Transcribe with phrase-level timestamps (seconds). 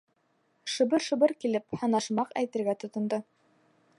[0.75, 3.23] Шыбыр-шыбыр килеп һанашмаҡ әйтергә тотондо: